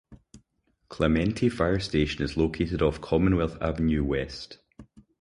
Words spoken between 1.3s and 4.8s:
Fire Station is located off Commonwealth Avenue West.